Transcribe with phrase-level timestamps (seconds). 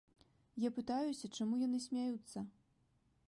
[0.63, 2.39] Я пытаюся, чаму яны смяюцца.